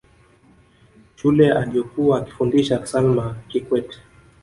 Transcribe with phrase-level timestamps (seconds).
[1.15, 3.99] shule aliyokuwa akifundisha salma kikwete